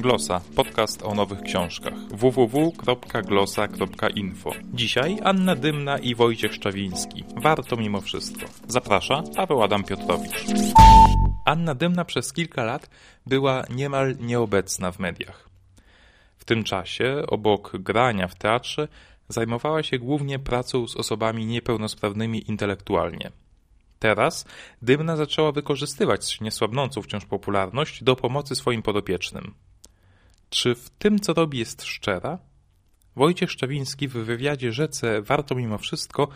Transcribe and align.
Glosa, 0.00 0.40
podcast 0.56 1.02
o 1.02 1.14
nowych 1.14 1.40
książkach. 1.40 1.94
www.glosa.info. 2.10 4.50
Dzisiaj 4.72 5.16
Anna 5.24 5.56
Dymna 5.56 5.98
i 5.98 6.14
Wojciech 6.14 6.54
Szczawiński. 6.54 7.24
Warto 7.36 7.76
mimo 7.76 8.00
wszystko. 8.00 8.46
Zaprasza 8.68 9.22
Paweł 9.36 9.62
Adam 9.62 9.84
Piotrowicz. 9.84 10.44
Anna 11.44 11.74
Dymna 11.74 12.04
przez 12.04 12.32
kilka 12.32 12.64
lat 12.64 12.90
była 13.26 13.64
niemal 13.70 14.16
nieobecna 14.20 14.92
w 14.92 14.98
mediach. 14.98 15.48
W 16.38 16.44
tym 16.44 16.64
czasie, 16.64 17.22
obok 17.28 17.76
grania 17.76 18.28
w 18.28 18.34
teatrze, 18.34 18.88
zajmowała 19.28 19.82
się 19.82 19.98
głównie 19.98 20.38
pracą 20.38 20.88
z 20.88 20.96
osobami 20.96 21.46
niepełnosprawnymi 21.46 22.50
intelektualnie. 22.50 23.30
Teraz 24.06 24.44
Dymna 24.82 25.16
zaczęła 25.16 25.52
wykorzystywać 25.52 26.40
niesłabnącą 26.40 27.02
wciąż 27.02 27.24
popularność 27.24 28.04
do 28.04 28.16
pomocy 28.16 28.56
swoim 28.56 28.82
podopiecznym. 28.82 29.54
Czy 30.50 30.74
w 30.74 30.90
tym, 30.90 31.20
co 31.20 31.32
robi, 31.32 31.58
jest 31.58 31.84
szczera? 31.84 32.38
Wojciech 33.16 33.50
Szczawiński 33.50 34.08
w 34.08 34.12
wywiadzie 34.12 34.72
Rzece 34.72 35.22
Warto 35.22 35.54
mimo 35.54 35.78
wszystko 35.78 36.28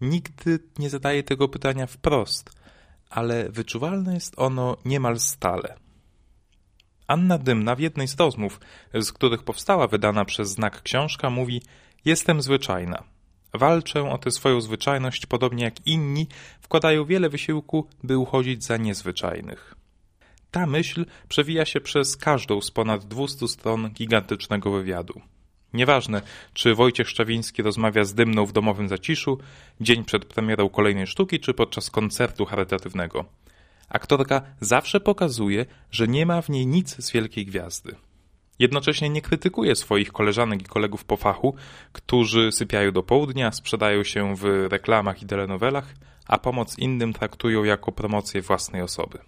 nigdy 0.00 0.58
nie 0.78 0.90
zadaje 0.90 1.22
tego 1.22 1.48
pytania 1.48 1.86
wprost, 1.86 2.50
ale 3.10 3.48
wyczuwalne 3.48 4.14
jest 4.14 4.34
ono 4.36 4.76
niemal 4.84 5.18
stale. 5.18 5.76
Anna 7.06 7.38
Dymna 7.38 7.74
w 7.74 7.80
jednej 7.80 8.08
z 8.08 8.20
rozmów, 8.20 8.60
z 8.94 9.12
których 9.12 9.42
powstała 9.42 9.88
wydana 9.88 10.24
przez 10.24 10.50
znak 10.50 10.82
książka, 10.82 11.30
mówi: 11.30 11.62
Jestem 12.04 12.42
zwyczajna. 12.42 13.15
Walczę 13.58 14.10
o 14.10 14.18
tę 14.18 14.30
swoją 14.30 14.60
zwyczajność, 14.60 15.26
podobnie 15.26 15.64
jak 15.64 15.86
inni 15.86 16.26
wkładają 16.60 17.04
wiele 17.04 17.28
wysiłku, 17.28 17.86
by 18.02 18.18
uchodzić 18.18 18.64
za 18.64 18.76
niezwyczajnych. 18.76 19.74
Ta 20.50 20.66
myśl 20.66 21.06
przewija 21.28 21.64
się 21.64 21.80
przez 21.80 22.16
każdą 22.16 22.60
z 22.60 22.70
ponad 22.70 23.04
200 23.04 23.48
stron 23.48 23.90
gigantycznego 23.90 24.70
wywiadu. 24.70 25.20
Nieważne, 25.72 26.22
czy 26.54 26.74
Wojciech 26.74 27.08
Szczawiński 27.08 27.62
rozmawia 27.62 28.04
z 28.04 28.14
Dymną 28.14 28.46
w 28.46 28.52
domowym 28.52 28.88
zaciszu, 28.88 29.38
dzień 29.80 30.04
przed 30.04 30.24
premierą 30.24 30.68
kolejnej 30.68 31.06
sztuki, 31.06 31.40
czy 31.40 31.54
podczas 31.54 31.90
koncertu 31.90 32.44
charytatywnego. 32.44 33.24
Aktorka 33.88 34.42
zawsze 34.60 35.00
pokazuje, 35.00 35.66
że 35.90 36.08
nie 36.08 36.26
ma 36.26 36.42
w 36.42 36.48
niej 36.48 36.66
nic 36.66 36.96
z 36.96 37.10
wielkiej 37.12 37.46
gwiazdy. 37.46 37.96
Jednocześnie 38.58 39.10
nie 39.10 39.22
krytykuje 39.22 39.76
swoich 39.76 40.12
koleżanek 40.12 40.62
i 40.62 40.64
kolegów 40.64 41.04
po 41.04 41.16
fachu, 41.16 41.54
którzy 41.92 42.52
sypiają 42.52 42.92
do 42.92 43.02
południa, 43.02 43.52
sprzedają 43.52 44.04
się 44.04 44.36
w 44.36 44.66
reklamach 44.70 45.22
i 45.22 45.26
telenowelach, 45.26 45.94
a 46.26 46.38
pomoc 46.38 46.78
innym 46.78 47.12
traktują 47.12 47.64
jako 47.64 47.92
promocję 47.92 48.42
własnej 48.42 48.82
osoby. 48.82 49.18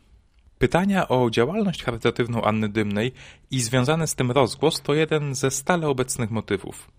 Pytania 0.59 1.09
o 1.09 1.31
działalność 1.31 1.83
charytatywną 1.83 2.43
Anny 2.43 2.69
Dymnej 2.69 3.13
i 3.51 3.61
związany 3.61 4.07
z 4.07 4.15
tym 4.15 4.31
rozgłos 4.31 4.83
to 4.83 4.95
jeden 4.95 5.35
ze 5.35 5.51
stale 5.51 5.89
obecnych 5.89 6.31
motywów. 6.31 6.91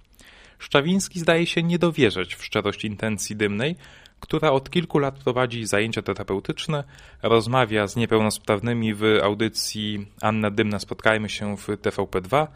Szczawiński 0.60 1.20
zdaje 1.20 1.46
się 1.46 1.64
nie 1.64 1.80
dowierzać 1.80 2.36
w 2.36 2.46
szczerość 2.46 2.86
intencji 2.86 3.36
Dymnej, 3.36 3.76
która 4.20 4.52
od 4.52 4.70
kilku 4.70 5.00
lat 5.00 5.20
prowadzi 5.20 5.66
zajęcia 5.66 6.02
terapeutyczne, 6.02 6.84
rozmawia 7.24 7.88
z 7.88 7.96
niepełnosprawnymi 7.96 8.94
w 8.94 9.04
audycji 9.24 10.08
Anna 10.22 10.52
Dymna 10.52 10.80
Spotkajmy 10.80 11.30
się 11.30 11.58
w 11.58 11.68
TVP2, 11.68 12.48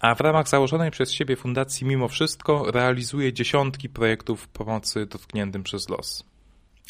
a 0.00 0.14
w 0.14 0.20
ramach 0.20 0.48
założonej 0.48 0.90
przez 0.90 1.12
siebie 1.12 1.36
fundacji 1.36 1.86
Mimo 1.86 2.08
Wszystko 2.08 2.70
realizuje 2.70 3.32
dziesiątki 3.32 3.88
projektów 3.88 4.48
pomocy 4.48 5.06
dotkniętym 5.06 5.62
przez 5.62 5.88
los. 5.88 6.24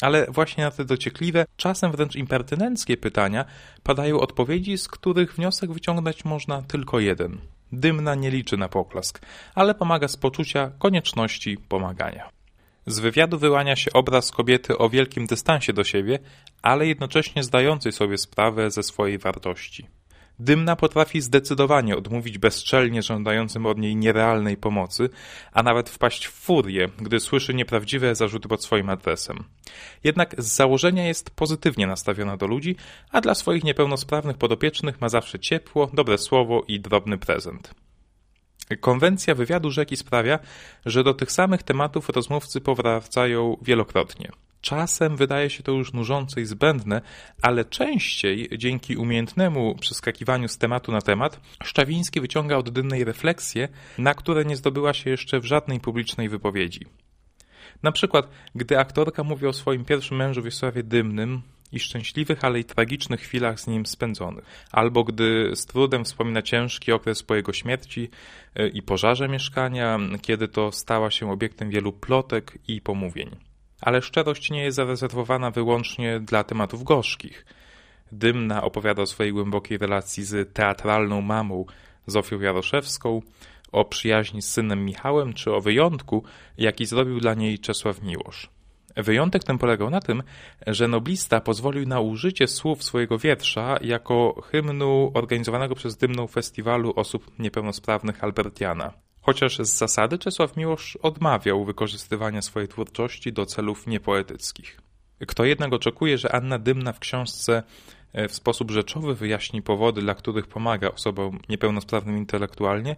Ale 0.01 0.27
właśnie 0.29 0.63
na 0.63 0.71
te 0.71 0.85
dociekliwe, 0.85 1.45
czasem 1.57 1.91
wręcz 1.91 2.15
impertynenckie 2.15 2.97
pytania 2.97 3.45
padają 3.83 4.19
odpowiedzi, 4.19 4.77
z 4.77 4.87
których 4.87 5.35
wniosek 5.35 5.71
wyciągnąć 5.71 6.25
można 6.25 6.61
tylko 6.61 6.99
jeden. 6.99 7.37
Dymna 7.71 8.15
nie 8.15 8.31
liczy 8.31 8.57
na 8.57 8.69
poklask, 8.69 9.19
ale 9.55 9.75
pomaga 9.75 10.07
z 10.07 10.17
poczucia 10.17 10.71
konieczności 10.79 11.57
pomagania. 11.57 12.38
Z 12.89 12.99
wywiadu 12.99 13.37
wyłania 13.37 13.75
się 13.75 13.93
obraz 13.93 14.31
kobiety 14.31 14.77
o 14.77 14.89
wielkim 14.89 15.25
dystansie 15.25 15.73
do 15.73 15.83
siebie, 15.83 16.19
ale 16.61 16.87
jednocześnie 16.87 17.43
zdającej 17.43 17.91
sobie 17.91 18.17
sprawę 18.17 18.71
ze 18.71 18.83
swojej 18.83 19.17
wartości. 19.17 19.87
Dymna 20.39 20.75
potrafi 20.75 21.21
zdecydowanie 21.21 21.97
odmówić 21.97 22.37
bezczelnie 22.37 23.01
żądającym 23.01 23.65
od 23.65 23.77
niej 23.77 23.95
nierealnej 23.95 24.57
pomocy, 24.57 25.09
a 25.53 25.63
nawet 25.63 25.89
wpaść 25.89 26.27
w 26.27 26.31
furię, 26.31 26.89
gdy 26.97 27.19
słyszy 27.19 27.53
nieprawdziwe 27.53 28.15
zarzuty 28.15 28.47
pod 28.47 28.63
swoim 28.63 28.89
adresem. 28.89 29.43
Jednak 30.03 30.35
z 30.37 30.55
założenia 30.55 31.07
jest 31.07 31.29
pozytywnie 31.29 31.87
nastawiona 31.87 32.37
do 32.37 32.47
ludzi, 32.47 32.75
a 33.11 33.21
dla 33.21 33.35
swoich 33.35 33.63
niepełnosprawnych 33.63 34.37
podopiecznych 34.37 35.01
ma 35.01 35.09
zawsze 35.09 35.39
ciepło, 35.39 35.89
dobre 35.93 36.17
słowo 36.17 36.63
i 36.67 36.79
drobny 36.79 37.17
prezent. 37.17 37.73
Konwencja 38.77 39.35
wywiadu 39.35 39.71
rzeki 39.71 39.97
sprawia, 39.97 40.39
że 40.85 41.03
do 41.03 41.13
tych 41.13 41.31
samych 41.31 41.63
tematów 41.63 42.09
rozmówcy 42.09 42.61
powracają 42.61 43.57
wielokrotnie. 43.61 44.31
Czasem 44.61 45.17
wydaje 45.17 45.49
się 45.49 45.63
to 45.63 45.71
już 45.71 45.93
nużące 45.93 46.41
i 46.41 46.45
zbędne, 46.45 47.01
ale 47.41 47.65
częściej, 47.65 48.49
dzięki 48.57 48.97
umiejętnemu 48.97 49.75
przeskakiwaniu 49.75 50.47
z 50.47 50.57
tematu 50.57 50.91
na 50.91 51.01
temat, 51.01 51.39
Szczawiński 51.63 52.21
wyciąga 52.21 52.57
od 52.57 52.69
dymnej 52.69 53.03
refleksje, 53.03 53.67
na 53.97 54.13
które 54.13 54.45
nie 54.45 54.55
zdobyła 54.55 54.93
się 54.93 55.09
jeszcze 55.09 55.39
w 55.39 55.45
żadnej 55.45 55.79
publicznej 55.79 56.29
wypowiedzi. 56.29 56.85
Na 57.83 57.91
przykład, 57.91 58.29
gdy 58.55 58.79
aktorka 58.79 59.23
mówi 59.23 59.47
o 59.47 59.53
swoim 59.53 59.85
pierwszym 59.85 60.17
mężu 60.17 60.43
Wiesławie 60.43 60.83
Dymnym, 60.83 61.41
i 61.71 61.79
szczęśliwych, 61.79 62.45
ale 62.45 62.59
i 62.59 62.63
tragicznych 62.63 63.21
chwilach 63.21 63.59
z 63.59 63.67
nim 63.67 63.85
spędzonych. 63.85 64.45
Albo 64.71 65.03
gdy 65.03 65.51
z 65.55 65.65
trudem 65.65 66.05
wspomina 66.05 66.41
ciężki 66.41 66.91
okres 66.91 67.23
po 67.23 67.35
jego 67.35 67.53
śmierci 67.53 68.09
e, 68.55 68.67
i 68.67 68.81
pożarze 68.81 69.27
mieszkania, 69.27 69.99
kiedy 70.21 70.47
to 70.47 70.71
stała 70.71 71.11
się 71.11 71.31
obiektem 71.31 71.69
wielu 71.69 71.93
plotek 71.93 72.57
i 72.67 72.81
pomówień. 72.81 73.35
Ale 73.81 74.01
szczerość 74.01 74.51
nie 74.51 74.63
jest 74.63 74.75
zarezerwowana 74.75 75.51
wyłącznie 75.51 76.19
dla 76.19 76.43
tematów 76.43 76.83
gorzkich. 76.83 77.45
Dymna 78.11 78.63
opowiada 78.63 79.01
o 79.01 79.05
swojej 79.05 79.33
głębokiej 79.33 79.77
relacji 79.77 80.23
z 80.23 80.53
teatralną 80.53 81.21
mamą 81.21 81.65
Zofią 82.07 82.39
Jaroszewską, 82.39 83.21
o 83.71 83.85
przyjaźni 83.85 84.41
z 84.41 84.51
synem 84.51 84.85
Michałem, 84.85 85.33
czy 85.33 85.53
o 85.53 85.61
wyjątku, 85.61 86.23
jaki 86.57 86.85
zrobił 86.85 87.19
dla 87.19 87.33
niej 87.33 87.59
Czesław 87.59 88.01
Miłosz. 88.01 88.49
Wyjątek 89.03 89.43
ten 89.43 89.57
polegał 89.57 89.89
na 89.89 89.99
tym, 89.99 90.23
że 90.67 90.87
noblista 90.87 91.41
pozwolił 91.41 91.87
na 91.87 91.99
użycie 91.99 92.47
słów 92.47 92.83
swojego 92.83 93.17
wiersza 93.17 93.77
jako 93.81 94.41
hymnu 94.41 95.11
organizowanego 95.13 95.75
przez 95.75 95.97
dymną 95.97 96.27
festiwalu 96.27 96.93
osób 96.95 97.39
niepełnosprawnych 97.39 98.23
Albertiana. 98.23 98.93
Chociaż 99.21 99.57
z 99.57 99.77
zasady 99.77 100.17
Czesław 100.17 100.57
Miłosz 100.57 100.95
odmawiał 100.95 101.65
wykorzystywania 101.65 102.41
swojej 102.41 102.67
twórczości 102.67 103.33
do 103.33 103.45
celów 103.45 103.87
niepoetyckich. 103.87 104.81
Kto 105.27 105.45
jednak 105.45 105.73
oczekuje, 105.73 106.17
że 106.17 106.31
Anna 106.31 106.59
Dymna 106.59 106.93
w 106.93 106.99
książce 106.99 107.63
e, 108.13 108.27
w 108.27 108.33
sposób 108.35 108.71
rzeczowy 108.71 109.15
wyjaśni 109.15 109.61
powody, 109.61 110.01
dla 110.01 110.15
których 110.15 110.47
pomaga 110.47 110.91
osobom 110.91 111.39
niepełnosprawnym 111.49 112.17
intelektualnie, 112.17 112.95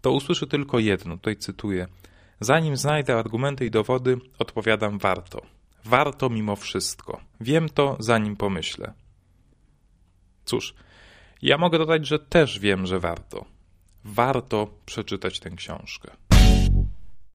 to 0.00 0.12
usłyszy 0.12 0.46
tylko 0.46 0.78
jedno, 0.78 1.16
tutaj 1.16 1.36
cytuję– 1.36 1.86
Zanim 2.40 2.76
znajdę 2.76 3.18
argumenty 3.18 3.66
i 3.66 3.70
dowody, 3.70 4.18
odpowiadam 4.38 4.98
warto. 4.98 5.42
Warto 5.84 6.30
mimo 6.30 6.56
wszystko. 6.56 7.20
Wiem 7.40 7.68
to, 7.68 7.96
zanim 8.00 8.36
pomyślę. 8.36 8.92
Cóż, 10.44 10.74
ja 11.42 11.58
mogę 11.58 11.78
dodać, 11.78 12.06
że 12.06 12.18
też 12.18 12.58
wiem, 12.58 12.86
że 12.86 13.00
warto. 13.00 13.44
Warto 14.04 14.68
przeczytać 14.86 15.40
tę 15.40 15.50
książkę. 15.50 16.10